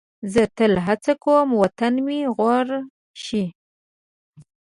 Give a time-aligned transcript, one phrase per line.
[0.33, 2.79] زه تل هڅه کوم وطن مې غوره
[3.23, 3.43] شي.